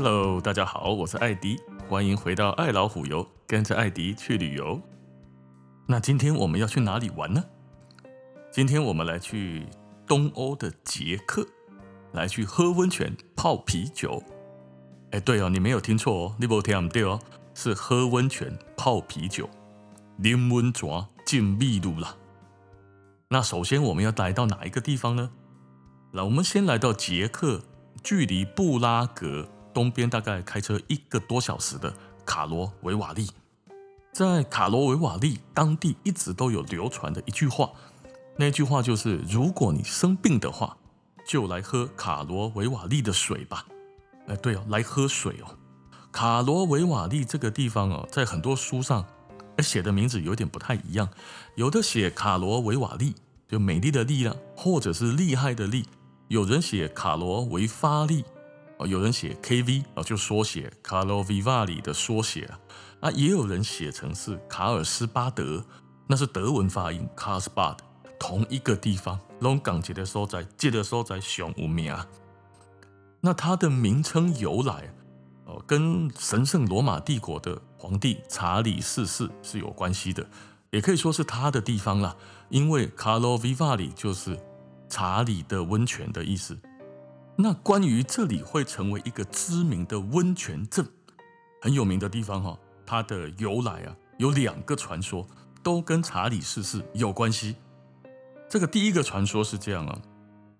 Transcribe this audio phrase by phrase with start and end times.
[0.00, 4.80] Hello，大家好，我是艾迪，欢迎回到爱老虎游，跟着艾迪去旅游。
[5.88, 7.42] 那今天我们要去哪里玩呢？
[8.52, 9.66] 今天我们来去
[10.06, 11.44] 东欧的捷克，
[12.12, 14.22] 来去喝温泉、泡啤酒。
[15.10, 17.18] 哎，对哦，你没有听错哦，你没听对哦，
[17.52, 19.50] 是喝温泉、泡啤酒，
[20.20, 22.14] 啉温泉、进秘鲁啦。
[23.30, 25.32] 那首先我们要来到哪一个地方呢？
[26.12, 27.62] 那我们先来到捷克，
[28.04, 29.48] 距离布拉格。
[29.78, 31.94] 东边大概开车一个多小时的
[32.26, 33.30] 卡罗维瓦利，
[34.12, 37.70] 在卡罗维瓦利当地一直都有流传的一句话，
[38.36, 40.76] 那句话就是：如果你生病的话，
[41.24, 43.66] 就来喝卡罗维瓦利的水吧。
[44.26, 45.56] 哎，对哦，来喝水哦。
[46.10, 49.06] 卡罗维瓦利这个地方哦，在很多书上
[49.60, 51.08] 写的名字有点不太一样，
[51.54, 53.14] 有的写卡罗维瓦利，
[53.46, 55.84] 就美丽的丽啦，或者是厉害的厉；
[56.26, 58.24] 有人写卡罗维发利。
[58.86, 62.60] 有人写 KV 啊，就缩写卡罗维瓦利的缩写啊，
[63.00, 65.64] 那，也有人写成是卡尔斯巴德，
[66.06, 67.84] 那是德文发音卡尔斯巴德，
[68.18, 71.92] 同一个地方，龙港节的所在，节的所在上有名。
[73.20, 74.94] 那它的名称由来，
[75.46, 80.24] 哦，跟神圣罗马帝国的皇帝查理四世是有关系的，
[80.70, 82.14] 也可以说是他的地方啦，
[82.48, 84.38] 因为卡罗维瓦利就是
[84.88, 86.56] 查理的温泉的意思。
[87.40, 90.84] 那关于这里会成为一个知名的温泉镇，
[91.62, 95.24] 很有名的地方哈，它的由来啊，有两个传说，
[95.62, 97.54] 都跟查理四世有关系。
[98.48, 100.02] 这个第一个传说是这样啊，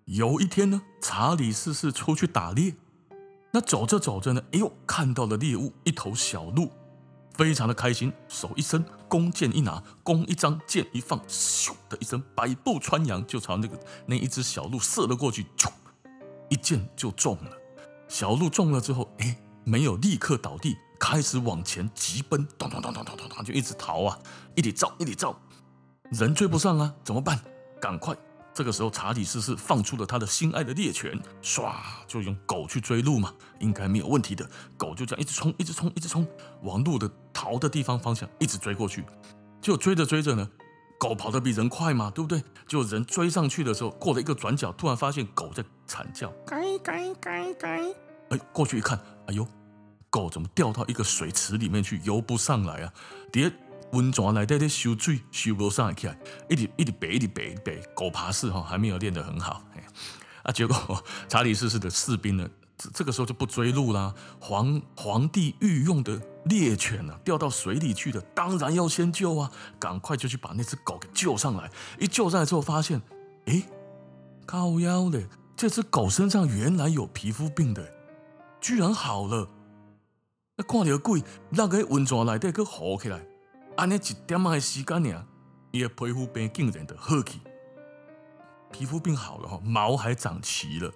[0.05, 2.73] 有一天呢，查理四世出去打猎，
[3.51, 6.71] 那走着走着呢，哎呦，看到了猎物，一头小鹿，
[7.33, 15.45] 非常的开心，手一伸，弓箭一拿，弓一张，箭一放，咻的一声，百步穿杨，就朝那个那一只小鹿射了过去，
[16.49, 17.51] 一箭就中了，
[18.07, 24.19] 小鹿中了之后，哎，没有立刻倒地，开始往前急奔，咚咚咚咚咚咚咚，就一直逃啊，
[24.55, 25.39] 一直照，一直照，
[26.11, 27.39] 人追不上啊，怎么办？
[27.79, 28.15] 赶快！
[28.51, 31.71] 这个时候，查理四世放出了他的心爱的猎犬，唰，
[32.07, 34.49] 就用狗去追鹿嘛，应该没有问题的。
[34.75, 36.27] 狗就这样一直冲，一直冲，一直冲，
[36.63, 39.05] 往鹿的逃的地方方向一直追过去，
[39.61, 40.49] 就追着追着呢。
[40.99, 42.43] 狗跑得比人快嘛，对不对？
[42.67, 47.81] 就人追上去的时候，过了一个转角，突然发现狗在惨叫，该该该该。
[48.29, 49.47] 哎，过去一看，哎呦，
[50.09, 52.93] 狗怎么掉到一个水池里面去，游不上来啊？
[53.31, 53.51] 底下
[53.93, 57.81] 温泉来在在修水，修不上来，起来一直一直背，一直背，背。
[57.95, 59.63] 狗爬式哈，还没有练得很好。
[59.75, 59.83] 哎，
[60.43, 62.47] 啊，结果查理四世的士兵呢，
[62.93, 64.13] 这个时候就不追路啦。
[64.39, 66.21] 皇皇帝御用的。
[66.45, 69.51] 猎犬啊，掉到水里去的，当然要先救啊！
[69.77, 71.69] 赶快就去把那只狗给救上来。
[71.99, 72.99] 一救上来之后，发现，
[73.45, 73.61] 哎，
[74.47, 75.21] 靠腰的，
[75.55, 77.93] 这只狗身上原来有皮肤病的，
[78.61, 79.47] 居然好了。
[80.55, 83.21] 那看到鬼，那个温泉里底个好起来，
[83.75, 85.25] 安尼一点仔时间呢，
[85.71, 87.41] 伊的皮肤病竟然的好起，
[88.71, 90.91] 皮肤病好了哈，毛还长齐了。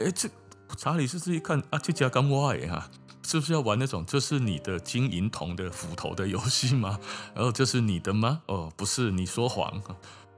[0.00, 0.28] 哎，这
[0.76, 2.90] 查理斯一看啊，这家干我的哈。
[3.26, 7.00] 是不是要玩那种这是你的金银铜的斧头的游戏吗？
[7.34, 8.42] 然 后这是你的吗？
[8.48, 9.80] 哦，不是，你说谎。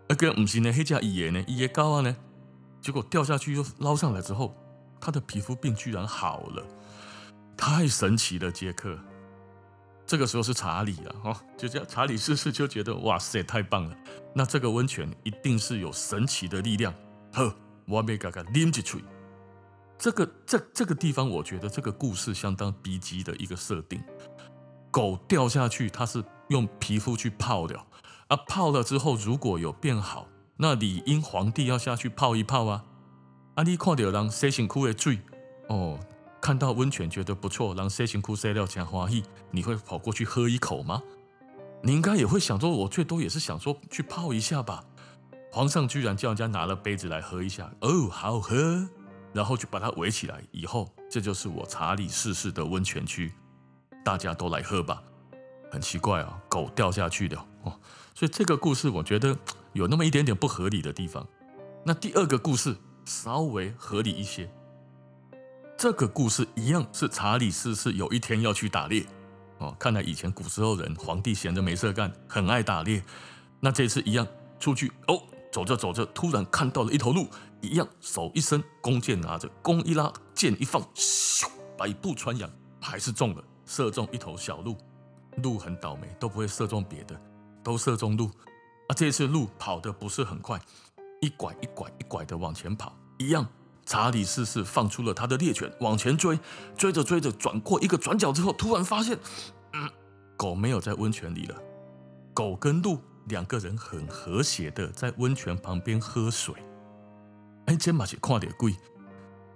[0.08, 2.16] 那个不是呢，黑家爷呢，爷高啊呢，
[2.80, 4.54] 结果掉下去又捞上来之后，
[5.00, 6.64] 他的皮肤病居然好了，
[7.56, 8.96] 太神奇了，杰克。
[10.06, 13.96] 这个时候是查理啊，哈，就这样，查理四世就觉得哇塞，太棒了，
[14.32, 16.94] 那这个温泉一定是有神奇的力量。
[17.32, 17.52] 呵，
[17.88, 19.02] 我没嘎嘎啉一嘴。
[19.98, 24.02] 这个这这个地方，我觉得这个故事相当逼急的一个设定。
[24.90, 27.78] 狗掉下去，它是用皮肤去泡的，
[28.28, 32.84] 啊，泡了之后如果有变好，那理应皇帝要下去泡一泡啊。
[33.56, 35.18] 啊，你看到人洗身躯的水，
[35.68, 35.98] 哦，
[36.40, 41.02] 看到温泉觉得不错，人洗身躯洗了真欢喜，你会跑过去喝一口吗？
[41.82, 44.84] 你应该也会想说，我最多也是想说去泡一下吧。
[45.52, 48.88] 皇上居然叫人家拿了杯子来喝一下，哦，好喝。
[49.36, 53.30] 然后就把它围起来，以后这就是我查理四世的温泉区，
[54.02, 55.02] 大家都来喝吧。
[55.70, 57.78] 很奇怪啊，狗掉下去的哦，
[58.14, 59.36] 所以这个故事我觉得
[59.74, 61.28] 有那么一点点不合理的地方。
[61.84, 62.74] 那第二个故事
[63.04, 64.50] 稍微合理一些，
[65.76, 69.04] 这个故事一样是查理四世有一天要去打猎
[69.58, 69.76] 哦。
[69.78, 73.02] 看来以前古时候人皇帝闲着没事干，很爱打猎。
[73.60, 74.26] 那这次一样
[74.58, 75.22] 出去哦。
[75.52, 77.26] 走着走着，突然看到了一头鹿，
[77.60, 82.48] 一样手一伸，弓箭拿着，弓一拉，箭一放，咻，百步穿杨，
[82.80, 84.76] 还是中了，射中一头小鹿。
[85.42, 87.20] 鹿很倒霉，都不会射中别的，
[87.62, 88.26] 都射中鹿。
[88.88, 90.60] 啊，这次鹿跑得不是很快，
[91.20, 93.46] 一拐一拐一拐的往前跑，一样
[93.84, 96.38] 查理四世放出了他的猎犬，往前追，
[96.76, 99.18] 追着追着，转过一个转角之后，突然发现，
[99.72, 99.90] 嗯，
[100.36, 101.60] 狗没有在温泉里了。
[102.32, 106.54] 狗跟鹿两个人很和谐的在温泉旁边喝水。
[107.76, 108.74] 哎，这嘛是看到鬼。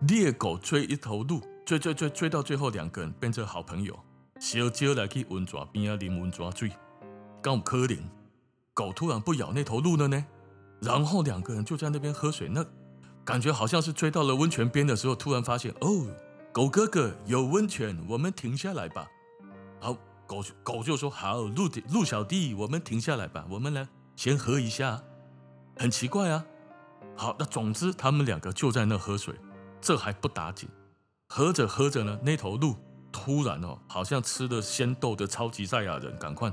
[0.00, 3.98] 猎狗追一头鹿，追追追追到最后，两个人变成好朋友，
[4.38, 6.70] 小招来去温泉边啊淋温泉水。
[7.42, 7.98] 刚可怜，
[8.74, 10.22] 狗突然不咬那头鹿了呢，
[10.82, 12.64] 然后两个人就在那边喝水，那。
[13.22, 16.06] 感觉好像是追到了温泉边的时候，突然发现哦，
[16.52, 19.06] 狗哥哥有温泉，我们停下来吧。
[19.78, 19.96] 好，
[20.26, 25.02] 狗狗就说好，鹿鹿小弟，我们停下来吧，我们来先喝一下。
[25.76, 26.44] 很奇怪啊。
[27.16, 29.34] 好，那总之他们两个就在那喝水，
[29.80, 30.68] 这还不打紧。
[31.28, 32.76] 喝着喝着呢，那头鹿
[33.12, 36.52] 突然哦，好像吃了仙豆的超级赛亚人，赶快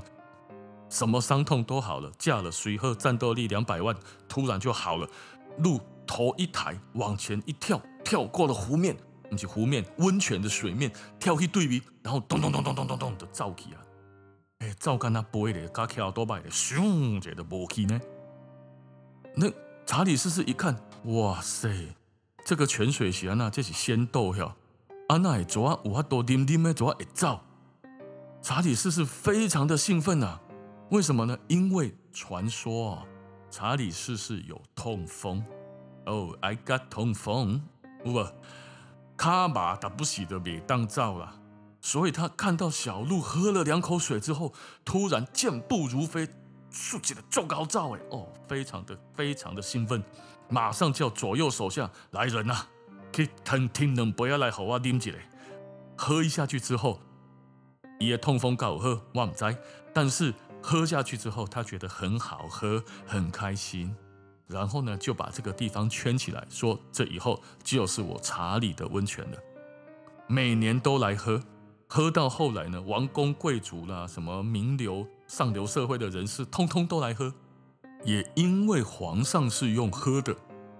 [0.88, 3.96] 什么伤痛都好了，驾了随鹤战斗力两百万，
[4.28, 5.08] 突然就好了。
[5.58, 5.80] 鹿。
[6.10, 8.96] 头一抬，往前一跳，跳过了湖面，
[9.28, 10.90] 不是湖面，温泉的水面，
[11.20, 13.76] 跳去对比，然后咚咚咚咚咚咚咚的走起啊！
[14.60, 18.00] 哎，照干那背的，加跳多摆的，咻，这的无去呢。
[19.36, 19.50] 那
[19.88, 21.70] 查理四世一看，哇塞，
[22.44, 24.54] 这个泉水是安那，这是仙豆哟！
[25.08, 27.40] 安那会做，有法多啉啉的，做会走。
[28.42, 30.38] 查理四世非常的兴奋啊！
[30.90, 31.38] 为什么呢？
[31.48, 33.04] 因为传说啊，
[33.50, 35.42] 查理四世有痛风。
[36.04, 37.62] 哦、oh，I got 痛风，
[38.04, 38.26] 不，
[39.16, 41.34] 卡马打不死的别当造了，
[41.80, 44.52] 所以他看到小鹿喝了两口水之后，
[44.84, 46.28] 突然健步如飞，
[46.70, 50.02] 竖起了最高照，哎，哦，非常的非常的兴奋，
[50.48, 52.68] 马上叫左右手下来人呐、啊，
[53.12, 55.18] 去听听能不要来好啊，啉起来，
[55.96, 57.00] 喝一下去之后，
[57.98, 59.56] 也痛风告喝，我唔知，
[59.92, 63.94] 但是喝下去之后，他觉得很好喝，很开心。
[64.46, 69.38] 然后呢，就把这个地方圈起来，说这以后就是我查理的温泉了。
[70.26, 71.42] 每年都来喝，
[71.86, 77.32] 喝到后来呢，王公贵族啦，什么名流、上流社会的人士，通通都来喝。
[78.04, 80.34] 也因为皇上是用喝的，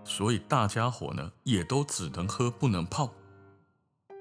[0.04, 3.12] 所以大家伙呢也都只能喝，不能泡。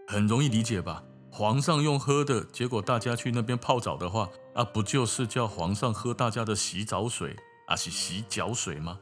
[0.08, 1.04] 很容易理解吧？
[1.32, 7.36] 皇上用喝的，结果大家去那边泡澡的话，啊，不就是叫皇上喝大家的洗澡水，
[7.68, 9.00] 啊，是洗脚水吗？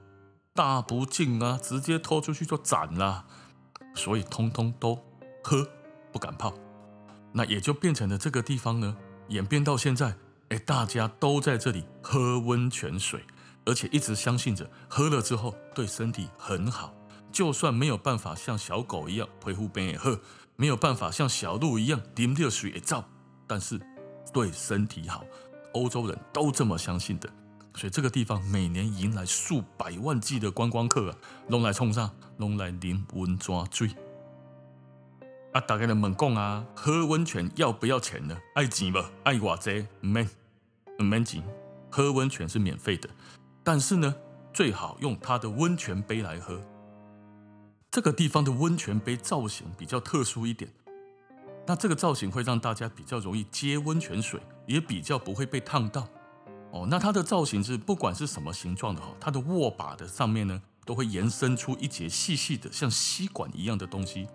[0.53, 1.59] 大不敬啊！
[1.61, 3.25] 直接拖出去就斩了，
[3.93, 4.97] 所以通通都
[5.43, 5.67] 喝，
[6.11, 6.53] 不敢泡。
[7.33, 8.97] 那也就变成了这个地方呢，
[9.29, 10.15] 演变到现在，
[10.49, 13.19] 哎，大家都在这里喝温泉水，
[13.65, 16.93] 而且一直相信着喝了之后对身体很好。
[17.31, 20.19] 就算没有办法像小狗一样皮肤变也喝，
[20.55, 23.03] 没有办法像小鹿一样啉着水也照，
[23.47, 23.81] 但是
[24.31, 25.25] 对身体好，
[25.73, 27.27] 欧洲人都这么相信的。
[27.73, 31.17] 所以这个地方每年迎来数百万计的观光客啊，
[31.49, 33.89] 拢来冲上，拢来淋温泉水。
[35.55, 38.37] 啊，大家的问讲啊，喝温泉要不要钱呢？
[38.55, 38.99] 爱钱不？
[39.23, 39.87] 爱偌济？
[40.01, 40.29] 唔免，
[40.99, 41.41] 唔免钱。
[41.89, 43.09] 喝温泉是免费的，
[43.63, 44.13] 但是呢，
[44.53, 46.59] 最好用它的温泉杯来喝。
[47.89, 50.69] 这个地方的温泉杯造型比较特殊一点，
[51.65, 56.05] 那这个造型会让大家比较容易接温泉水，也比较不会被烫到。
[56.71, 64.27] 哦，那它的造型是不管是什么形状的哈，它的握把的上面呢，都会延伸出一节细细的像吸管一样的东西。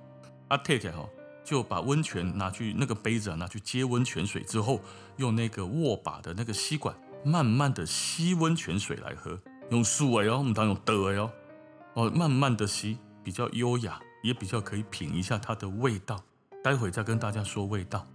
[0.50, 1.09] 阿，take 哈，
[1.42, 4.80] 就把温泉拿去那个杯子啊，拿去接温泉水之后，
[5.16, 9.40] 用那个握把的那个吸管，慢慢的吸温泉水来喝。
[9.71, 11.33] 用素哎哦，我们当用的哎哦，
[11.95, 16.23] 哦，慢慢的吸，比较优雅，也比较可以品一下它的味道。
[16.62, 18.07] 待会再跟大家说味道。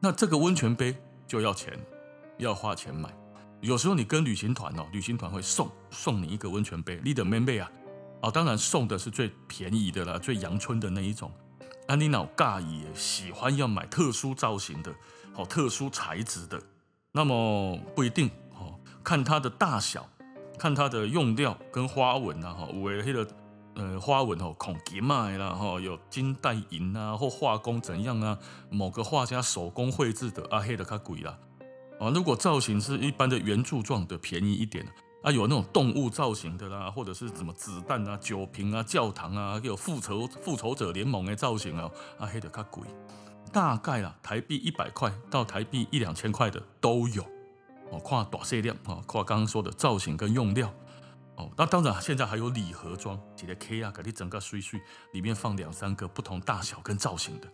[0.00, 1.78] 那这个温泉杯就要钱。
[2.38, 3.08] 要花钱买，
[3.60, 7.70] 有时候你跟旅行团哦，旅行团会送送你一个温泉杯，你的妹妹啊，
[8.24, 11.30] 哦，当然送的是最便宜的啦，最阳春的那一种。
[11.86, 14.90] 安妮脑尬也喜欢要买特殊造型的，
[15.34, 16.58] 哦，特殊材质的，
[17.12, 20.08] 那么不一定哦，看它的大小，
[20.58, 23.28] 看它的用料跟花纹呐，哈，有的那个
[23.74, 28.38] 呃花纹哦，孔吉麦啦，哈，有金带银啊，或画工怎样啊，
[28.70, 31.38] 某个画家手工绘制的啊，黑的较贵啦。
[32.00, 34.86] 啊，如果造型是一般的圆柱状的，便宜一点
[35.24, 42.86] 啊，有那种动物造型的啦，或者是什么子弹啊、酒瓶啊、教堂啊，有复仇复仇者联盟的造型啊，啊，黑的较贵，
[43.50, 47.22] 大概啦，台币一百块到台币一两千块的都有。
[47.90, 50.70] 哦，看大细量啊，看刚刚说的造型跟用料。
[51.36, 54.78] 哦，那当然现在还有礼盒装，几个 K 啊，给你整个碎碎，
[55.12, 57.48] 里面放两三个不同大小跟造型的。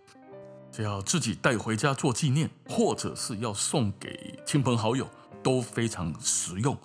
[0.72, 5.08] 只要自己带回家做纪念，或者是要送给亲朋好友，
[5.42, 6.76] 都非常实用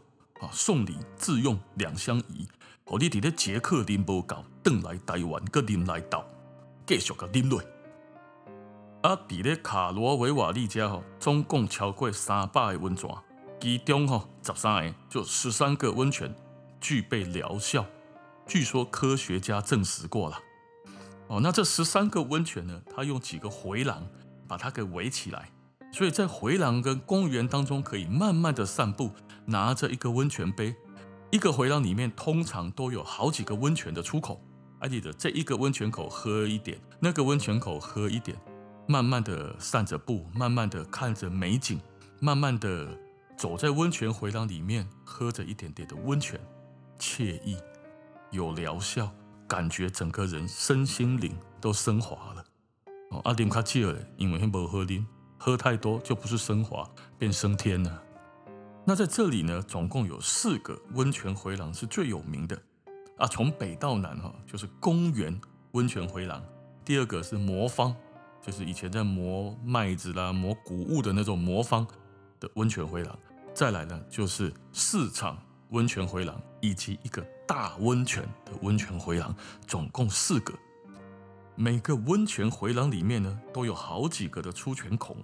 [0.46, 0.50] 啊！
[0.52, 2.48] 送礼自用两相宜，
[2.86, 6.26] 互你伫咧捷克啉无够，转来台湾搁啉来倒，
[6.86, 7.62] 继续个啉落。
[9.02, 13.10] 啊，伫咧卡罗维瓦利家吼，总共超过三百个温泉，
[13.60, 16.34] 其中吼十三个，就十三个温泉
[16.80, 17.86] 具备疗效，
[18.46, 20.38] 据说科学家证实过了。
[21.28, 24.08] 哦，那这十三个温泉呢，它用几个回廊
[24.48, 25.50] 把它给围起来，
[25.92, 29.12] 所以在回廊跟公园当中可以慢慢的散步，
[29.46, 30.76] 拿着一个温泉杯。
[31.32, 34.42] 一个回廊里面通常都有好几个温泉的出口，
[34.80, 38.38] 还记得这一个温泉口喝一点，那个温泉口喝一点，
[38.88, 41.82] 慢慢的散着步，慢慢的看着美景，
[42.22, 42.88] 慢慢的
[43.36, 46.40] 走在温泉回廊里面，喝着一点点的温泉，
[47.00, 47.58] 惬意，
[48.32, 49.12] 有疗效，
[49.48, 52.46] 感觉整个人身心灵都升华了。
[53.10, 55.04] 哦，阿点卡吉尔，因为不喝啉，
[55.38, 58.04] 喝太多就不是升华，变升天了。
[58.88, 62.56] 那在这里呢，总共有四个温泉回廊是最有名的
[63.18, 63.26] 啊。
[63.26, 66.40] 从北到南哈，就是公园温泉回廊。
[66.86, 67.96] 第二个是磨坊，
[68.44, 71.86] 就是以前在磨麦子啦、磨谷物的那种磨坊
[72.40, 73.18] 的温泉回廊。
[73.56, 75.36] 再来呢，就是市场
[75.70, 80.54] 温泉回廊，以及一个大温泉的温泉回廊，总共四个。
[81.56, 85.18] 每个温泉回廊里面呢，都有好几个的出泉孔，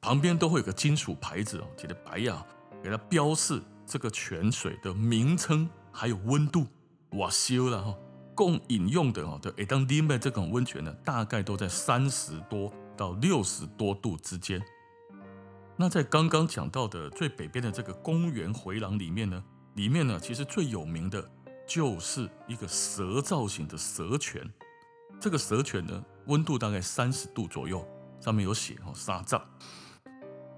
[0.00, 2.46] 旁边都会有个金属牌子哦，写的白呀。
[2.82, 6.66] 给它标示这个泉水的名称，还有温度。
[7.12, 7.98] 哇，修了哈，
[8.34, 14.62] 供饮用的哈，对，诶，当啉的这种温泉呢，大概都在三十多到六十多度之间。
[15.76, 19.42] 那在刚刚讲到的最北边的这个公园回廊里面呢，
[19.74, 21.28] 里面呢其实最有名的
[21.66, 24.48] 就是一个蛇造型的蛇泉。
[25.18, 27.84] 这个蛇泉呢，温度大概三十度左右，
[28.20, 29.42] 上面有写哦，沙藏。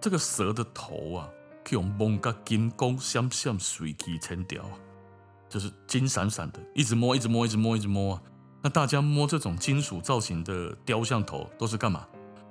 [0.00, 1.28] 这个蛇的头啊。
[1.70, 4.64] 用蒙个金光闪闪水气层条，
[5.48, 8.22] 就是金闪闪的，一直摸，一直摸，一直摸，一直摸啊！
[8.62, 12.06] 那大家摸这种金属造型的雕像头，都是干嘛？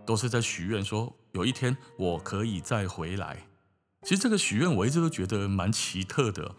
[0.06, 3.38] 都是在许愿，说有一天我可以再回来。
[4.04, 6.56] 其实这个许愿我一直都觉得蛮奇特的。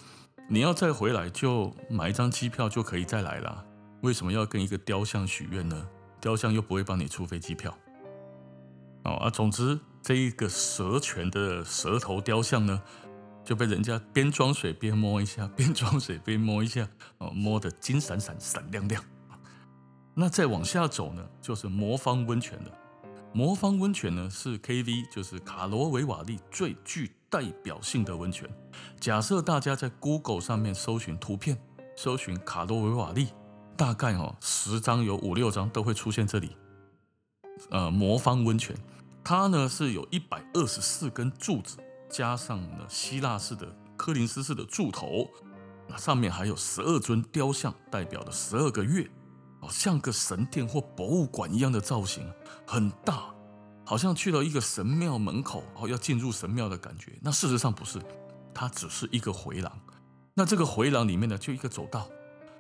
[0.49, 3.65] 你要再回来，就买一张机票就可以再来了。
[4.03, 5.89] 为什么要跟一个雕像许愿呢？
[6.21, 7.77] 雕像又不会帮你出飞机票。
[9.05, 9.79] 哦啊，总之。
[10.03, 12.83] 这一个蛇泉的蛇头雕像呢，
[13.45, 19.03] 就被人家边装水边摸一下，边装水边摸一下， 哦，摸得金闪闪、闪亮亮。
[20.15, 22.71] 那再往下走呢，就是魔方温泉了。
[23.33, 28.47] 魔方温泉呢，是 KV，就是卡罗维瓦利最具代表性的温泉。
[29.01, 31.57] 假设大家在 Google 上面搜寻图片，
[31.97, 33.29] 搜寻卡罗维瓦利，
[33.77, 36.57] 大概哦十张有五六张都会出现这里。
[37.71, 38.77] 呃，魔方温泉。
[39.25, 41.79] 它呢是有一百二十四根柱子，
[42.11, 45.31] 加上了希腊式的科林斯式的柱头，
[45.89, 49.09] 那上面还有十二尊雕像，代表了十二个月，
[49.61, 52.29] 哦，像个神殿或博物馆一样的造型，
[52.67, 53.33] 很大，
[53.85, 57.17] 好像去了一个神庙门口，哦，要进入神庙的感觉。
[57.23, 58.03] 那事实上不是，
[58.53, 59.73] 它只是一个回廊。
[60.35, 62.09] 那这个回廊里面呢，就一个走道，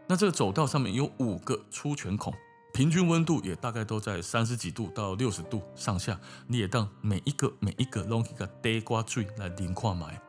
[0.06, 2.32] 那这个走道上面有五个出泉孔。
[2.72, 10.20] 平均温度也大概都在三十几度到六十度上下，你也当每一个每一个拢一个地瓜水来淋跨买。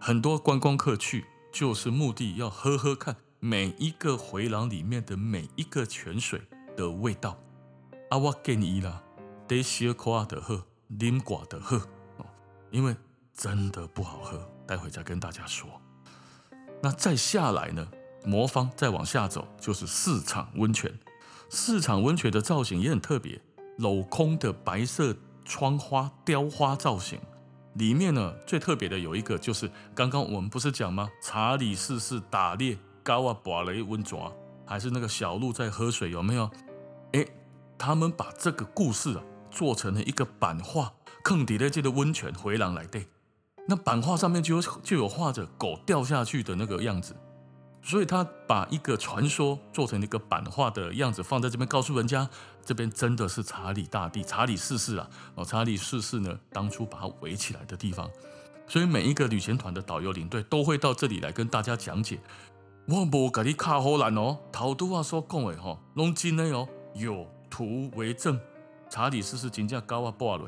[0.00, 6.42] 很多观光客去就是目的要喝喝看每一个回廊里面的每一个泉水
[6.76, 7.38] 的味道。
[8.10, 9.02] 啊，我建议啦，
[9.46, 10.64] 得小夸的喝，
[10.98, 11.76] 啉寡的喝
[12.18, 12.26] 哦，
[12.72, 12.96] 因为
[13.32, 14.50] 真的不好喝。
[14.66, 15.68] 待会再跟大家说。
[16.82, 17.86] 那再下来呢，
[18.24, 20.92] 魔方再往下走就是市场温泉。
[21.48, 23.40] 市场温泉的造型也很特别，
[23.78, 27.20] 镂空的白色窗花雕花造型，
[27.74, 31.08] 里面呢最特别的有一个就是刚刚我们不是讲吗？
[31.22, 34.18] 查理四世打猎高啊，拔雷温泉，
[34.66, 36.50] 还是那个小鹿在喝水，有没有？
[37.12, 37.26] 诶，
[37.78, 43.06] 他们把这个故事啊做成了一个版画，坑底的这个温泉回廊来对，
[43.68, 47.14] 那版画上面就有就有画着狗掉下去的那个样子。
[47.86, 52.28] 所以他把一个传说做成一个版画的样子放在这边，告诉人家
[52.64, 55.08] 这边真的是查理大帝、查理四世啊！
[55.36, 58.10] 哦，查理四世呢，当初把它围起来的地方。
[58.66, 62.18] 所以每一个旅行团的导游领队都会到这里来跟大家讲解。
[62.88, 68.36] 我无给你卡好难哦，头都话说讲的哈，拢真的哦，有图为证。
[68.90, 70.44] 查理四世真正高啊，挂了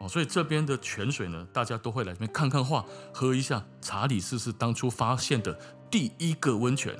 [0.00, 2.82] 哦，所以这边的泉水呢，大家都会来这边看看画，
[3.12, 5.58] 喝一下查理四世当初发现的。
[5.90, 6.94] 第一个温泉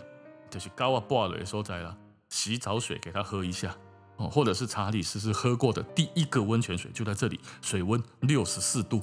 [0.50, 1.97] 就是高啊布尔的所在了，
[2.28, 3.76] 洗澡水给他喝一下
[4.16, 9.02] 哦，或者是查理斯是喝过的第一个温泉水就在这里，水温六十四度。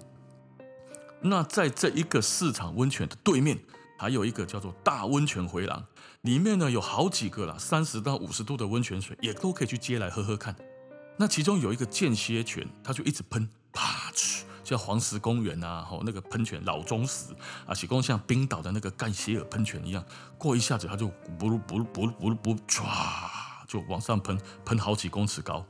[1.21, 3.57] 那在这一个市场温泉的对面
[3.97, 5.85] 还有一个叫做大温泉回廊，
[6.21, 10.55] 里面呢有好几个啦，三十到五十度的温泉水，也都可以去接来喝喝看。
[11.17, 17.33] 那其中有一个间歇泉，它就一直喷，啪去，像黄石公园啊，吼那个喷泉老忠实
[17.65, 20.03] 啊，其实像冰岛的那个盖歇尔喷泉一样，
[20.37, 22.83] 过一下子它就不噜不噜不噜不噜不唰
[23.67, 25.65] 就往上喷，喷好几公尺高。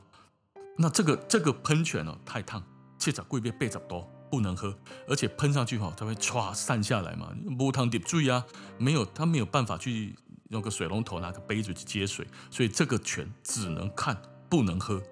[0.76, 2.62] 那这个这个喷泉哦太烫，
[2.98, 4.76] 七十几变八十多，不能喝，
[5.08, 8.44] 而且喷上去哈，它会唰散下来嘛，无汤滴水啊，
[8.78, 10.14] 没有它没有办法去
[10.50, 15.02] 用个水龙头拿个杯子去接水，所以这个泉只能看不能喝。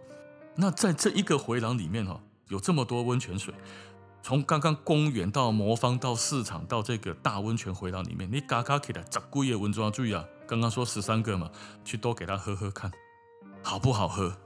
[0.56, 2.20] 那在这一个回廊里面哈，
[2.52, 3.54] 有这么多温泉水，
[4.22, 11.50] 从刚刚公园到魔方到市场到这个大温泉回廊里面，你嘎嘎给他十几个温泉水啊，刚刚说十三个嘛，
[11.82, 12.92] 去多给他喝喝看，
[13.62, 14.36] 好不好喝？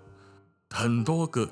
[0.71, 1.51] 很多个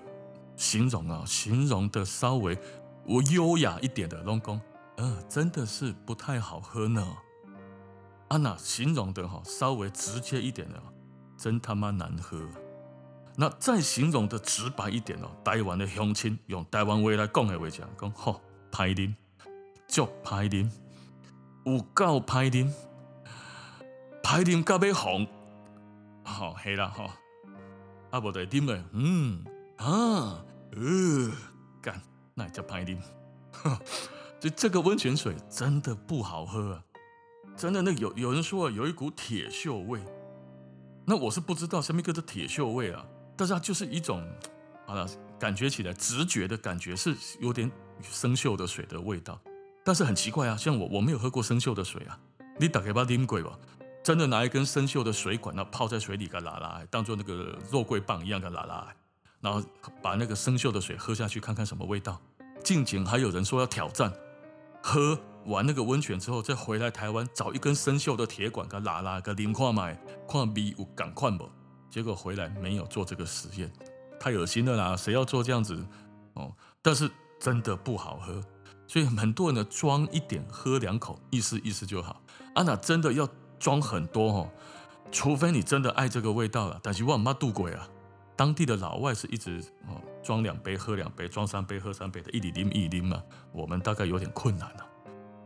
[0.57, 2.57] 形容啊，形容的稍微
[3.05, 4.61] 我优雅一点的龙宫，
[4.99, 7.05] 嗯、呃，真的是不太好喝呢。
[8.29, 10.81] 啊那形容的哈稍微直接一点的，
[11.37, 12.41] 真他妈难喝。
[13.37, 19.13] 那再形容的直白一点哦，台湾的乡亲用台湾话来讲的话讲，讲吼歹啉，
[19.89, 20.71] 足歹啉，
[21.65, 22.73] 有够歹啉，
[24.23, 25.27] 歹啉到要红，
[26.23, 27.11] 好黑啦吼，
[28.11, 29.45] 啊无得啉嘞，嗯
[29.79, 30.45] 啊
[30.77, 31.33] 呃
[31.83, 32.01] 干，
[32.35, 32.97] 那也叫歹啉，
[34.39, 36.85] 就这个温泉水真的不好喝啊，
[37.57, 40.01] 真的那有有人说有一股铁锈味，
[41.05, 43.05] 那我是不知道什么叫做铁锈味啊。
[43.37, 44.23] 但是它就是一种，
[44.87, 45.07] 好了，
[45.39, 47.71] 感觉起来直觉的感觉是有点
[48.03, 49.41] 生锈的水的味道。
[49.85, 52.19] 但是很奇怪啊，像我我没有喝过生锈的水啊。
[52.59, 53.59] 你打开把啉过吧，
[54.03, 58.87] 真的拿一根生锈的水管，那泡在水里给拉拉，当做那个肉桂棒一样的拉拉，
[59.41, 59.61] 然后
[60.01, 62.21] 把那个生锈的水喝下去，看看什么味道。
[62.63, 64.13] 近景还有人说要挑战，
[64.81, 71.51] 喝完那个温泉之后，再回来台湾找一根生锈的铁管给拉拉，给啉看买，看味有赶快不？
[71.95, 73.71] 结果回来没有做这个实验，
[74.19, 74.97] 太恶心了啦！
[74.97, 75.87] 谁要做这样子
[76.33, 76.53] 哦？
[76.83, 78.43] 但是真的不好喝，
[78.89, 82.21] 所以很多人呢装一点喝两口，意思意思就好。
[82.53, 83.29] 啊，那真的要
[83.61, 84.51] 装很多哦，
[85.13, 86.81] 除非你真的爱这个味道了。
[86.83, 87.89] 但是我妈度鬼啊，
[88.35, 93.23] 当地的老外是一直哦装两杯喝两杯，装三杯喝三杯的，一里拎一里啉嘛。
[93.53, 94.87] 我们大概有点困难了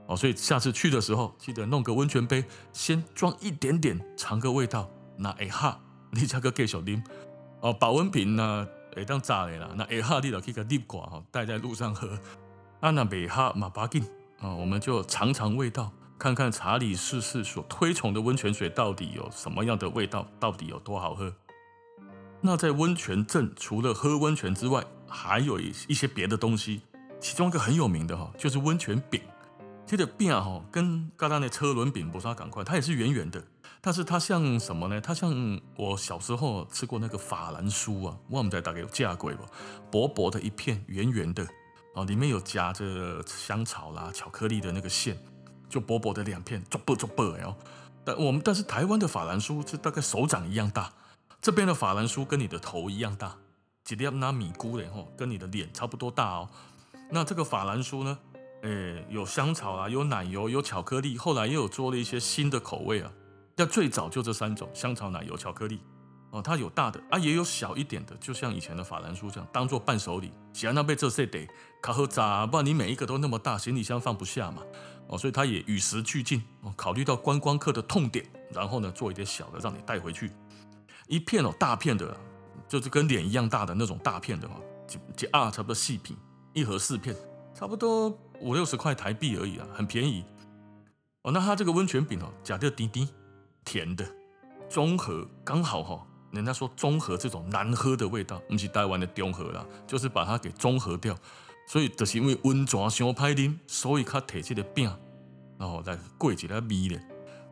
[0.07, 5.79] 哦，所以下次去的时候记得弄个温泉杯，先装一点点尝个味道，那哎哈。
[6.11, 7.03] 你这个继续啉
[7.61, 9.71] 哦，保温瓶呢会当炸的啦。
[9.77, 12.19] 那下哈你就去个立挂哈，带在路上喝。
[12.81, 14.03] 啊，那没下嘛把紧
[14.41, 21.35] 啊，我们就尝尝味道，看看查理士士所推崇的温泉水到底有什么样的味道，到底有多好喝。
[22.41, 26.83] 那在温泉镇，除了喝温泉之外，还有一一些别的东西，
[27.19, 29.21] 其中一个很有名的哈，就是温泉饼。
[29.85, 33.43] 这个饼哈，跟刚刚的车轮饼不是赶快，它也是圆圆的。
[33.81, 35.01] 但是它像什么呢？
[35.01, 39.47] 它像我小时候吃过那个法兰酥啊，我们在大概有架过吧，
[39.91, 41.47] 薄薄的一片，圆圆的，
[41.95, 45.17] 哦，里面有夹着香草啦、巧克力的那个馅，
[45.69, 47.57] 就薄薄的两片，做不做不哦。
[48.05, 50.93] 但我们但是台湾的法兰酥是大概手掌一样大，
[51.41, 53.37] 这边的法兰酥跟你的头一样大，
[53.85, 56.49] 几粒拿米菇的吼，跟你的脸差不多大哦。
[57.11, 58.19] 那这个法兰酥呢，
[58.63, 63.13] 诶，有香草啊，有奶油，有巧克力，后来又有做了一些新的口味啊。
[63.59, 65.81] 要最早就这三种香草、奶油、巧克力，
[66.31, 70.33] 哦，它有大的啊，也有小一点的，就像以前的法兰酥这样，当做伴手礼。
[70.53, 71.47] 喜安娜被这些得
[71.83, 74.63] 卡和杂，不然你每一个都那么大，行李箱放不下嘛，
[75.09, 80.31] 哦，所以它也与时俱进，哦，考虑到观光客的痛点，然后呢，做一点小的让你带回去。
[81.09, 82.17] 一片哦，大片的，
[82.69, 84.53] 就是跟脸一样大的那种大片的哦，
[84.87, 86.17] 几几啊，差不多细品，
[86.53, 87.17] 一盒四片，
[87.55, 88.09] 差不多
[88.41, 90.25] 五六十块台币而已啊，很便宜。
[91.23, 93.09] 哦，那它这个温泉饼哦，假的滴滴。
[93.69, 94.03] 甜的，
[94.67, 101.15] 中和刚好哈，人家说中和这种难喝的味道，不是台湾的中和啦，就是把它给中和掉。
[101.67, 104.91] 所以就是因为温泉太歹啉，所以他提起的饼，
[105.59, 106.99] 然后来过几来米咧。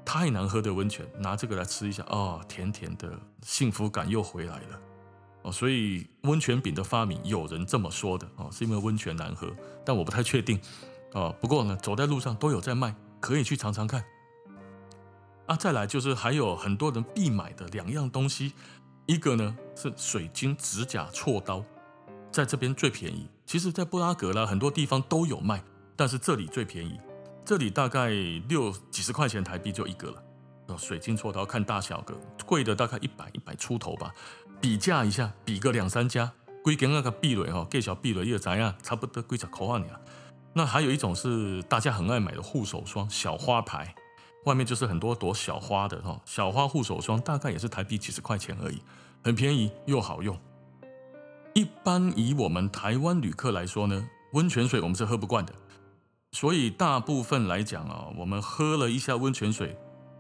[0.07, 4.81] 太难喝的温泉，拿这个来吃一下，哦，甜甜的，幸福感又回来了。
[5.43, 9.51] 哦，所以温泉饼的发明，有人这么说的哦，是因为温泉难喝，
[9.85, 10.59] 但我不太确定。
[11.13, 14.03] 哦，不过呢，走在路上都有在卖，可以去尝尝看。
[15.47, 18.53] 啊，再来就是还有很多人必买的两样东西，
[19.07, 21.65] 一个呢是水晶指甲锉刀，
[22.33, 23.29] 在这边最便宜。
[23.47, 25.63] 其实，在布拉格啦，很多地方都有卖，
[25.95, 26.99] 但是这里最便宜，
[27.45, 28.11] 这里大概
[28.49, 30.23] 六几十块钱台币就一个了。
[30.77, 32.13] 水晶锉刀看大小个，
[32.45, 34.13] 贵的大概一百一百出头吧。
[34.61, 36.33] 比价一下，比个两三家，
[36.65, 38.75] 贵跟那个壁垒哈，给小壁垒又怎样？
[38.83, 39.89] 差不多贵十块钱。
[40.53, 43.95] 那还有一种是大家很爱买的护手霜，小花牌。
[44.47, 48.81] 外面就是很多朵小花的哈，小花护手霜大概也是台币几十块钱而已，
[49.23, 50.39] 很便宜又好用。
[51.53, 55.53] 一般以我们台湾旅客来说呢，温泉水我们是喝不惯的，
[56.31, 59.77] 所以大部分来讲啊，我们喝了一下温泉水，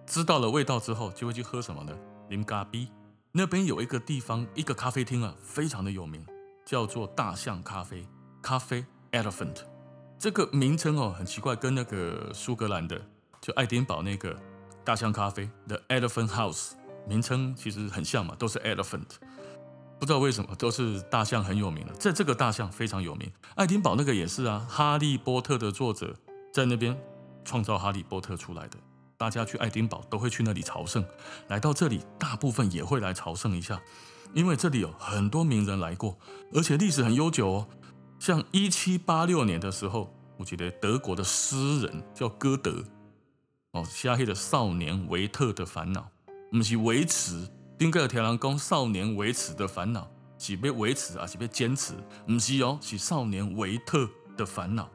[0.06, 1.92] 知道了味道之后，就会去喝什么呢？
[2.28, 2.88] 啉咖啡。
[3.30, 6.26] 那边有一个地方，一个咖啡厅啊，非常的有名，
[6.64, 8.04] 叫做大象咖啡，
[8.42, 9.58] 咖啡 Elephant。
[10.18, 13.00] 这个名称哦很奇怪，跟那个苏格兰的。
[13.46, 14.36] 就爱丁堡那个
[14.82, 16.72] 大象咖啡，The Elephant House，
[17.06, 19.06] 名称其实很像嘛，都是 Elephant，
[20.00, 23.30] 不知道为什么都是大象很有名的，在这个大象非常有名。
[23.54, 26.12] 爱丁堡那个也是啊，哈利波特的作者
[26.52, 27.00] 在那边
[27.44, 28.76] 创造哈利波特出来的，
[29.16, 31.04] 大家去爱丁堡都会去那里朝圣，
[31.46, 33.80] 来到这里大部分也会来朝圣一下，
[34.34, 36.18] 因为这里有很多名人来过，
[36.52, 37.68] 而且历史很悠久哦。
[38.18, 42.82] 像一七八六年的时候，我记得德国的诗人叫歌德。
[43.76, 46.08] 哦，写的少年维特的烦恼，
[46.50, 47.46] 不是维持。
[47.76, 51.92] 丁格尔条郎讲少年维持的烦恼，是被维持还是被坚持？
[52.26, 54.88] 不是哦，是少年维特的烦恼。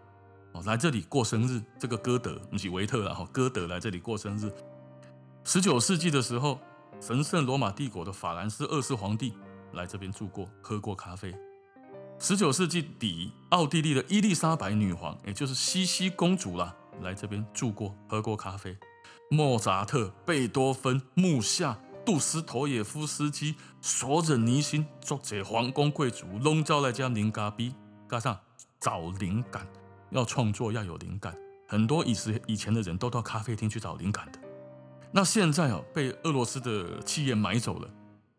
[0.53, 4.51] 哦，来这里过生日，这个歌德不是维特啦哈，歌德来这里过生日。
[5.43, 6.59] 十九世纪的时候，
[6.99, 9.35] 神圣罗马帝国的法兰斯二世皇帝
[9.73, 11.31] 来这边住过，喝过咖啡。
[12.17, 16.75] 十九世纪底，奥地利的伊丽莎白女皇，也就是茜茜公主啦。
[17.01, 18.77] 来这边住过，喝过咖啡。
[19.29, 27.73] 莫扎特、贝多芬、穆夏、杜斯妥也夫斯基、索忍尼辛，作者皇宫贵族，拢招来家啉咖啡，
[28.09, 28.37] 加上
[28.79, 29.65] 找灵感，
[30.09, 31.33] 要创作要有灵感。
[31.67, 34.39] 很多以前以前的人都到咖啡厅去找灵感的。
[35.13, 37.89] 那现在哦，被俄罗斯的企业买走了，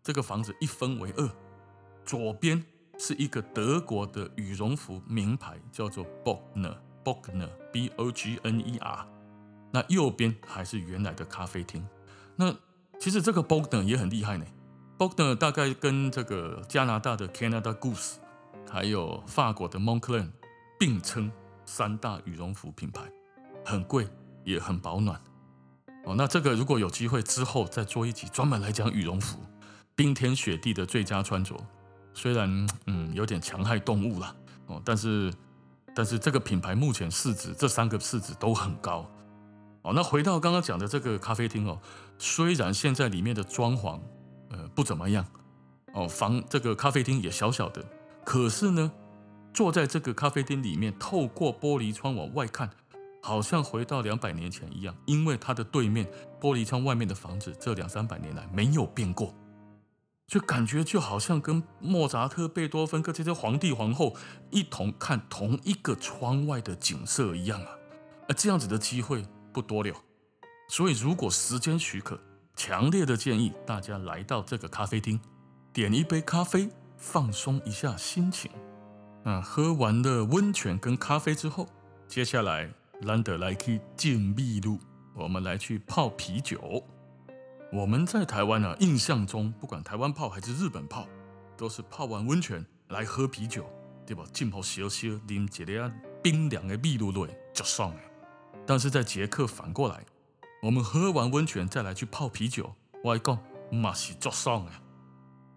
[0.03, 1.31] 这个房子一分为二，
[2.05, 2.62] 左边
[2.99, 6.77] 是一个德国的羽绒服名牌，叫做 Bogner。
[7.05, 9.07] Bogner，B O G N E R，
[9.71, 11.87] 那右边还是原来的咖啡厅。
[12.37, 12.55] 那
[12.99, 14.45] 其实这个 Bogner 也很厉害呢。
[14.99, 18.15] Bogner 大概跟这个加拿大的 Canada Goose，
[18.71, 20.29] 还有法国的 Moncler
[20.79, 21.31] 并称
[21.65, 23.03] 三大羽绒服品牌，
[23.65, 24.07] 很贵
[24.45, 25.21] 也很保暖。
[26.05, 29.38] 哦，那这个如果有机会之后再做一集专门来讲羽绒服，
[29.97, 31.57] 冰天雪地的最佳穿着。
[32.15, 34.35] 虽然嗯有点强害动物啦，
[34.67, 35.33] 哦，但是。
[35.95, 39.07] 但是这个品牌目前市值这三个市值都很高
[39.83, 39.93] 哦。
[39.95, 41.79] 那回到刚刚讲的这个咖啡厅哦，
[42.19, 44.01] 虽然现在里面的装潢
[44.51, 45.25] 呃不怎么样
[45.95, 47.85] 哦，房这个咖啡厅也小小的，
[48.25, 48.91] 可是呢，
[49.53, 52.71] 坐在这个咖啡厅里面，透过玻璃窗往外看，
[53.23, 56.07] 好像回到两百年前一样，因为它的对面
[56.41, 59.35] 玻璃窗外面的房子这两三百年来没有变过。
[60.27, 64.17] 就感觉就好像跟莫扎特、贝多芬跟这些皇帝皇后
[64.51, 67.69] 一同看同一个窗外的景色一样啊！
[68.29, 69.95] 而这样子的机会不多了，
[70.69, 72.19] 所以如果时间许可，
[72.57, 75.21] 强烈的建议大家来到这个咖啡厅，
[75.73, 78.51] 点一杯咖啡，放松一下心情。
[79.25, 81.69] 那喝完了温泉跟咖啡之后，
[82.09, 84.79] 接下来难得来去静谧路，
[85.15, 86.83] 我们来去泡啤酒。
[87.73, 91.09] 我们在台湾啊，印象中不管台湾泡还是日本泡，
[91.57, 93.65] 都是泡完温泉来喝啤酒，
[94.05, 94.23] 对吧？
[94.31, 98.01] 浸泡小小啉一个冰凉的秘鲁露就爽了。
[98.67, 100.05] 但是在捷克反过来，
[100.63, 103.39] 我们喝完温泉再来去泡啤酒，我讲
[103.71, 104.73] 嘛是就爽了。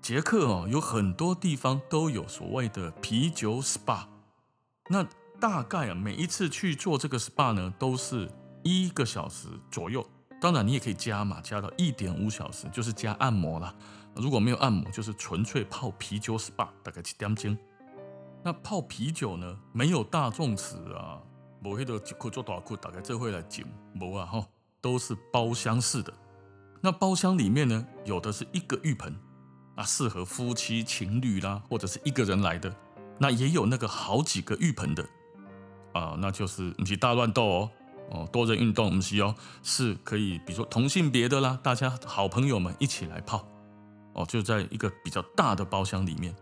[0.01, 4.06] 捷克哦，有很多地方都有所谓的啤酒 SPA，
[4.89, 5.06] 那
[5.38, 8.32] 大概啊每一次去做这个 SPA 呢，都是
[8.63, 10.10] 一个小时左右。
[10.45, 13.73] 当然，你也可以加嘛，加到一点五小时，就是加按摩啦。
[14.15, 17.58] 如果没有按摩，就是纯粹泡啤酒 SPA，大概七点钟。
[18.43, 21.17] 那泡啤酒呢，没有大众池啊，
[21.63, 23.65] 无迄个一库做大库，大概这会来讲，
[23.99, 24.47] 无啊哈，
[24.79, 26.13] 都是包厢式的。
[26.79, 29.15] 那包厢里面呢，有的是一个浴盆，
[29.73, 32.71] 啊，适合夫妻情侣啦，或者是一个人来的。
[33.17, 35.03] 那也有那个好几个浴盆的，
[35.93, 37.71] 啊，那就是你去大乱斗哦。
[38.11, 43.47] 哦，多人运动不是哦，是可以，比如说同性别的啦，大家好朋友们一起来泡，
[44.13, 46.35] 哦，就在一个比较大的包厢里面。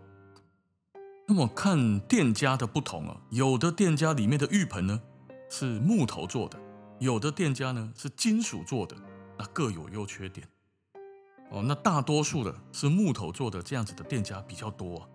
[1.25, 5.01] 那么看店家的不同啊，有的店家里面的浴盆呢
[5.49, 6.59] 是木头做的，
[6.99, 8.95] 有的店家呢是金属做的，
[9.37, 10.45] 那各有优缺点。
[11.49, 15.07] 哦，那大多数的是木头做的这样子的店家比较多。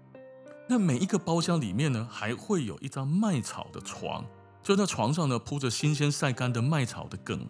[0.66, 4.24] 那每一个包厢里面呢，还会有一张麦草的床。
[4.68, 7.48] 就在床上呢，铺着新鲜晒干的麦草的梗，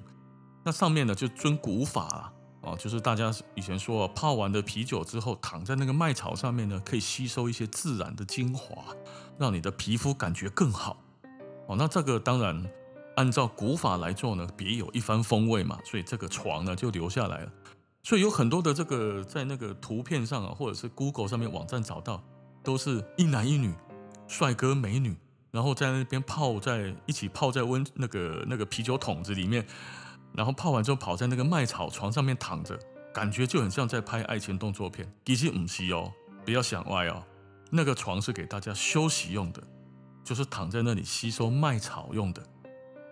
[0.65, 8.85] 那上面呢就遵古法啊，哦，就是大家以前说泡完的啤酒之后，躺在那个麦草上面呢，可以吸收一些自然的精华，
[9.37, 10.97] 让你的皮肤感觉更好。
[11.67, 12.65] 哦，那这个当然
[13.17, 15.77] 按照古法来做呢，别有一番风味嘛。
[15.85, 17.53] 所以这个床呢就留下来了。
[18.05, 22.23] 所以有很多的这个在那个图片上啊，或者是 Google 上面网站找到，
[22.63, 23.75] 都是一男一女，
[24.29, 25.17] 帅哥美女，
[25.59, 29.67] 然后在那边泡在一起泡在温那个那个啤酒桶子里面，
[30.33, 32.79] 然后泡完之后跑在那个麦草床上面躺着，
[33.13, 35.13] 感觉就很像在拍爱情动作片。
[35.25, 36.13] 其实不是哦，
[36.45, 37.25] 不要想歪哦，
[37.73, 39.61] 那个床是给大家休息用的，
[40.23, 42.41] 就是躺在那里吸收麦草用的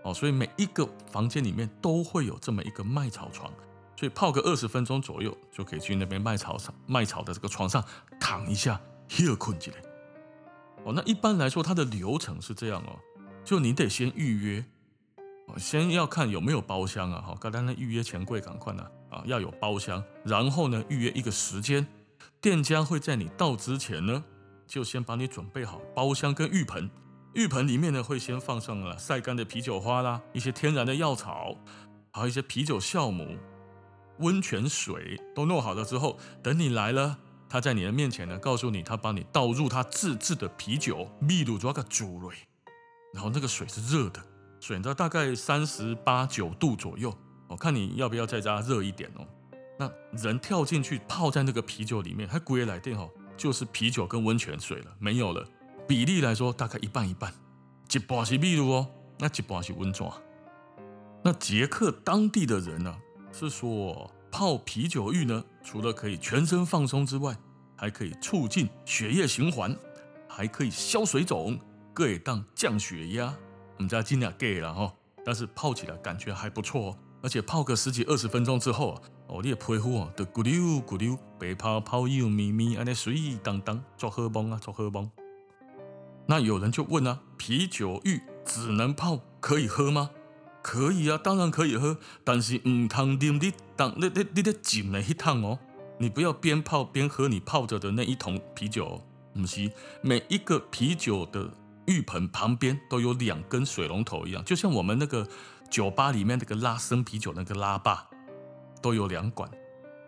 [0.05, 0.15] 哦。
[0.15, 3.53] 所以每一个房间里面都会有这么一个麦草床。
[3.97, 7.83] 所以泡个二十分钟左右，就可以去那边麦草上麦草的这个床上
[8.21, 9.79] 躺一下，休困起来。
[10.87, 12.97] 哦，那一般来说，它的流程是这样哦，
[13.45, 14.65] 就你得先预约，
[15.57, 21.85] 先要看有没有包厢啊，哈，刚才那预约钱柜赶快呢，啊，要有包厢，然后呢，预约一个时间，
[22.41, 24.23] 店家会在你到之前呢，
[24.65, 26.89] 就先帮你准备好包厢跟浴盆，
[27.35, 31.57] 浴盆里面呢会先放上了晒干的啤酒花啦，一些天然的药草，
[32.13, 33.37] 还有一些啤酒酵母。
[34.21, 37.19] 温泉水都弄好了之后，等你来了，
[37.49, 42.35] 他在你的面前呢，告诉你他帮你倒入他自制的啤酒，秘鲁抓个煮蕊，
[43.15, 44.21] 然后那个水是热的，
[44.61, 47.17] 水呢大概三十八九度左右，
[47.49, 49.27] 我看你要不要再加热一点哦。
[49.79, 55.47] 那人跳进去泡在那个啤酒里面，还归来电哦，就是啤酒跟温泉水了，没有了。
[55.87, 57.33] 比例来说大概一半一半，
[57.93, 60.11] 一半是秘鲁哦，那一半是温泉。
[61.23, 62.97] 那捷克当地的人呢、
[63.33, 67.35] 是说泡啤酒浴呢，除了可以全身放松之外，
[67.75, 69.75] 还可以促进血液循环，
[70.29, 71.59] 还可以消水肿，
[71.95, 73.35] 可以当降血压。
[73.79, 74.93] 我们家尽量给了哈，
[75.25, 85.11] 但是泡起来感觉还不错哦，而且泡个十几二十分钟之后啊，哦，你的皮肤哦，都咕溜咕溜，白泡泡又咪咪，安尼水当当，做喝梦啊，做喝梦。
[86.27, 90.11] 那有人就问啊，啤酒浴只能泡，可以喝吗？
[90.69, 95.61] 可以啊，当然可以喝，但是唔通啉你当你你你的浸的一桶哦，
[95.97, 99.01] 你不要边泡边喝你泡着的那一桶啤酒，
[99.35, 99.71] 唔是
[100.03, 101.49] 每一个啤酒的
[101.87, 105.25] 浴盆旁边都有两根水龙头一样，就像我们那个
[105.71, 108.05] 酒吧里面那个拉生啤酒那个拉霸，
[108.83, 109.49] 都有两管，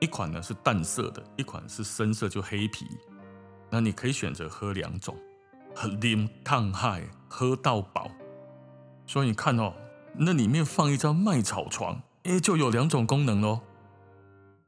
[0.00, 2.84] 一款呢是淡色的，一款是深色就黑啤，
[3.70, 5.16] 那你可以选择喝两种，
[5.72, 8.10] 喝啉烫嗨喝到饱，
[9.06, 9.72] 所以你看哦。
[10.14, 13.60] 那里面放一张麦草床，诶，就有两种功能喽。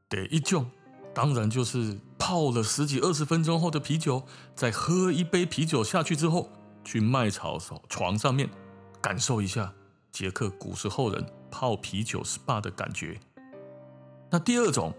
[0.09, 0.69] 第一种，
[1.13, 4.23] 当然就是泡了十几二十分钟后的啤酒，
[4.55, 6.49] 再喝一杯啤酒下去之后，
[6.83, 7.57] 去麦草
[7.89, 8.49] 床上面
[9.01, 9.73] 感受一下
[10.11, 13.19] 捷克古时候人泡啤酒 SPA 的感觉。
[14.29, 14.93] 那第二种，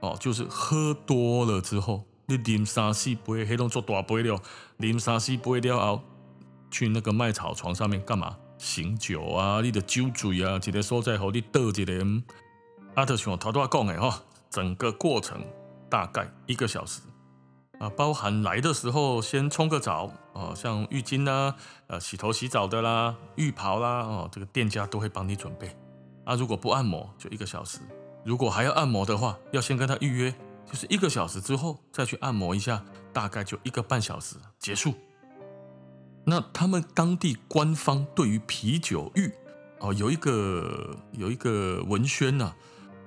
[0.00, 4.40] 哦，就是喝多了之后，你啉三四杯，黑龙做大杯了，
[4.78, 6.02] 啉三四杯了后，
[6.70, 8.36] 去那个麦草床上面干嘛？
[8.58, 12.22] 醒酒啊，你的酒醉啊，一个所在和你倒一个，
[12.94, 15.40] 阿特像头拄仔讲的哈，整个过程
[15.88, 17.00] 大概一个小时
[17.78, 21.54] 啊，包含来的时候先冲个澡啊，像浴巾啦、
[21.86, 25.70] 呃洗头洗澡的啦、浴袍啦，哦，这个店家都会帮你准备。
[26.24, 27.78] 啊，如果不按摩就一个小时，
[28.24, 30.34] 如果还要按摩的话，要先跟他预约，
[30.66, 34.92] 就是一个小时之后再去按摩一下，大概就一个半小时结束。
[36.30, 39.32] 那他们当地官方对于啤酒浴
[39.78, 42.52] 哦，有一个有一个文宣呐，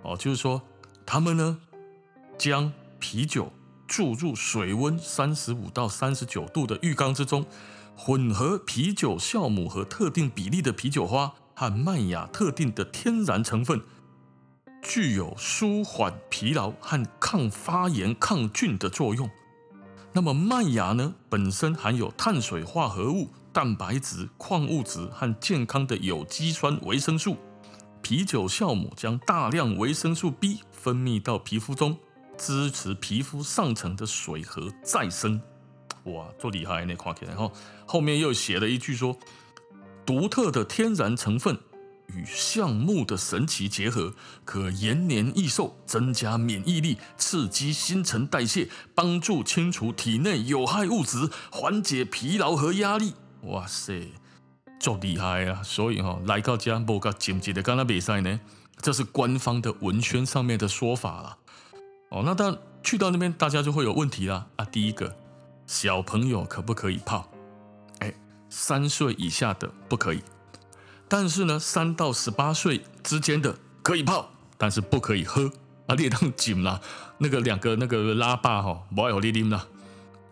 [0.02, 0.60] 哦，就是说
[1.06, 1.60] 他们呢
[2.36, 3.54] 将啤酒
[3.88, 7.46] 注入水温三十五到三十九度的浴缸之中，
[7.96, 13.82] 混合啤酒酵母和特定比例的啤酒花和麦芽特定的天然成分，
[14.82, 19.30] 具有舒缓疲劳和抗发炎抗菌的作用。
[20.13, 27.38] 那么麦芽呢，本身含有碳水化合物、蛋白质、矿物质和健康的有机酸、维生素。
[28.02, 31.97] 啤酒酵母将大量维生素 B 分泌到皮肤中，
[32.38, 35.41] 支持皮肤上层的水合再生。
[36.06, 36.84] 哇，多厉害！
[36.84, 37.50] 那夸起来哈，
[37.86, 39.15] 后面又写了一句说，
[40.06, 41.58] 独特的天然成分。
[42.15, 44.13] 与橡木的神奇结合，
[44.45, 53.13] 可延年益寿、增加免疫力、刺激新陈代谢、帮助清除体内有害物质、缓解疲劳和压力。
[53.43, 54.12] 哇塞，
[54.80, 55.62] 足厉害啊！
[55.63, 58.39] 所以哈、哦，来到家无个紧急的，刚刚比赛呢，
[58.82, 61.38] 这是官方的文宣上面的说法了。
[62.10, 64.47] 哦，那当去到那边，大家就会有问题啦。
[64.58, 65.15] 啊，第一个，
[65.65, 67.32] 小朋友可不可以泡？
[68.00, 68.13] 哎，
[68.50, 70.21] 三岁以下的不可以。
[71.13, 75.52] 但是呢，三到十八岁之间的可以泡，但是不可以喝
[75.88, 75.93] 啊！
[75.93, 76.80] 列当紧啦，
[77.17, 79.67] 那个两个那个拉霸哈，不要你啉啦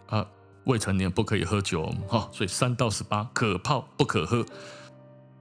[0.08, 0.26] 啊！
[0.64, 4.46] 未成年不可以喝酒哈，所以三到十八可泡不可喝。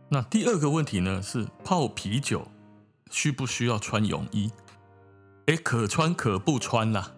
[0.08, 2.48] 那第二个问题呢，是泡啤酒
[3.08, 4.50] 需不需要穿泳衣？
[5.46, 7.12] 哎，可穿可不穿啦。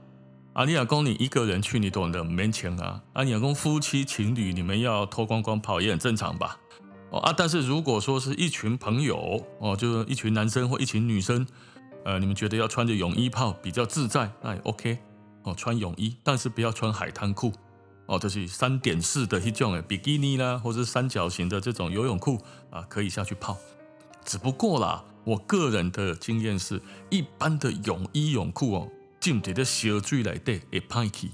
[0.52, 3.00] 阿尼亚公，你一个人去，你懂得没钱啊。
[3.14, 6.58] 阿尼亚公夫妻情侣，你们要脱光光泡也很正常吧？
[7.10, 11.46] 哦啊，但是如果说是一群朋友哦，就是一群男生或一群女生，
[12.04, 14.98] 呃，你们觉得要穿着泳衣泡比较自在，那也 OK
[15.42, 17.52] 哦，穿泳衣，但是不要穿海滩裤
[18.06, 22.38] 哦，就是三点式的一种诶，比基尼啦，或是三角形的这种游泳裤
[22.70, 23.56] 啊，可以下去泡。
[24.24, 28.88] 只不过啦，我个人的经验是，一般的泳衣泳裤哦。
[29.20, 31.28] 进在的小水来的会坏去，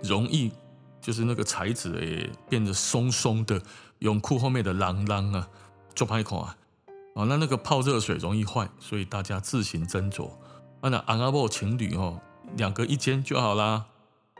[0.00, 0.52] 容易
[1.00, 3.60] 就是那个材质诶变得松松的，
[4.00, 5.48] 泳裤后面的浪浪啊，
[5.94, 6.56] 做歹看啊，
[7.14, 10.30] 啊那那个泡热水容易坏，所以大家自行斟酌。
[10.80, 12.20] 啊那阿某情侣哦，
[12.56, 13.86] 两个一间就好啦，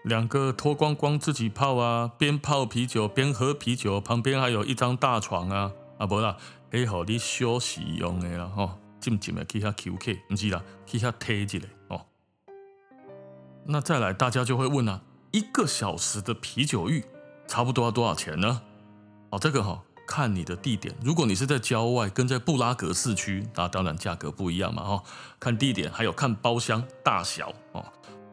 [0.05, 6.37] 两个脱光光自己泡啊，边泡啤酒边喝啤酒，旁边还有一张大床啊，啊不啦，
[6.71, 12.05] 可以好你休息用的啦吼，静静的去遐休息，不是啦，去遐体一下哦。
[13.65, 15.01] 那再来，大家就会问啊，
[15.33, 17.05] 一个小时的啤酒浴
[17.49, 18.63] 差不多要多少钱呢？
[19.31, 20.95] 哦，这个哈，看你的地点。
[21.03, 24.83] 如果你是在郊外，跟在布拉格市区，那当然价格不一样嘛。
[24.83, 25.03] 哈，
[25.41, 27.85] 看地点，还有看包厢大小哦。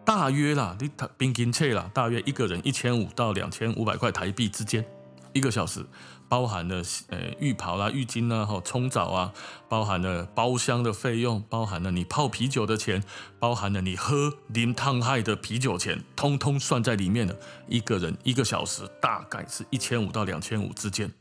[0.05, 4.85] 大约啦，你平均测啦，大约一个人一千五到两千五百块台币之间，
[5.33, 5.85] 一个小时。
[6.29, 9.31] 包含了呃浴袍啦、浴巾啊、哈冲澡啊，
[9.69, 13.03] 包含了包厢的费用，包含了你泡啤酒的钱，
[13.37, 17.35] 包含了你喝零烫害的啤酒钱，通通算在里面了。
[17.67, 21.11] 一个人一个小时大概是一千五到两千五之间，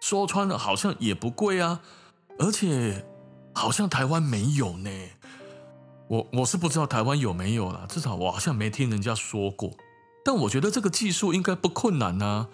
[0.00, 1.82] 说穿了好像也不贵啊，
[2.38, 3.04] 而且
[3.54, 4.90] 好像台湾没有呢。
[6.06, 9.72] 我我是不知道台湾有没有啦，至少我好像没听人家说过。
[10.24, 12.48] 但我觉得这个技术应该不困难啊。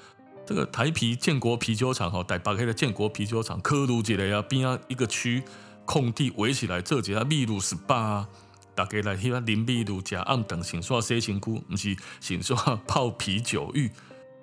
[0.47, 5.43] 这个台啤建国啤酒厂哈，台北开的建国啤酒厂，科鲁杰的呀，边啊一个区
[5.87, 8.27] 空地围起来，这几啊秘鲁 SPA，
[8.75, 13.91] 大家来去啊淋秘鲁加暗等洗刷洗身躯，不是洗刷泡啤酒浴，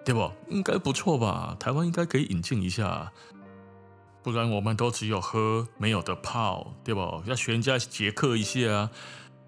[0.03, 0.31] 对不？
[0.49, 1.55] 应该不错吧？
[1.59, 3.11] 台湾应该可以引进一下，
[4.23, 7.23] 不然我们都只有喝，没有的泡，对不？
[7.27, 8.91] 要学人家捷克一下啊。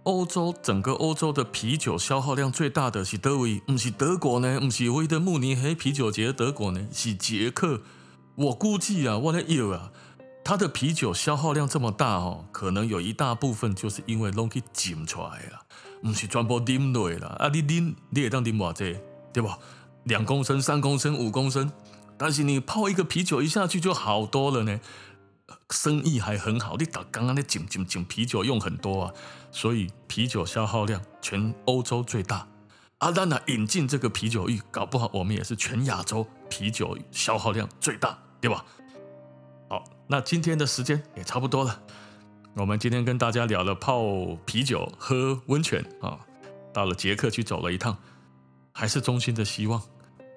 [0.04, 4.60] 欧洲整个欧洲的啤酒消耗量最大的是德维，不是德国呢？
[4.60, 6.88] 不是威德慕尼黑啤酒节德国呢？
[6.92, 7.82] 是捷克。
[8.36, 9.92] 我估计啊，我的有啊，
[10.44, 15.62] 它的啤酒消耗量这么大哦，可能有一大部分就是因为拢去浸出来了，
[16.02, 17.38] 不是全部啉落啦。
[17.40, 18.98] 啊，你啉你也当啉偌济，
[19.32, 19.58] 对吧？
[20.04, 21.72] 两公升、三公升、五公升，
[22.18, 24.82] 但是你泡一个啤酒一下去就好多了呢。
[25.70, 29.14] 生意还很好，你打刚刚那井井井啤酒用很多啊，
[29.52, 32.48] 所以啤酒消耗量全欧洲最大。
[33.00, 38.64] 阿丹娜引进这个啤酒浴，搞不好我们也是全亚洲啤酒消耗量最大，对吧？
[39.70, 41.82] 好，那今天的时间也差不多了。
[42.56, 44.04] 我们今天跟大家聊了泡
[44.46, 46.18] 啤酒、喝温泉啊，
[46.72, 47.98] 到了捷克去走了一趟，
[48.72, 49.82] 还是衷心的希望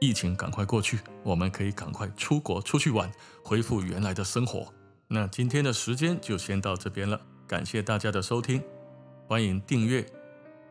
[0.00, 3.12] 疫情赶快过去，我们可以赶快出国出去玩，
[3.44, 4.72] 恢复原来的生活。
[5.08, 8.62] 那今天的时间就先到这边了，感谢大家的收听，
[9.28, 10.04] 欢迎订阅、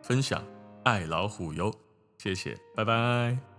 [0.03, 0.43] 分享，
[0.83, 1.73] 爱老虎油，
[2.17, 3.54] 谢谢，拜拜。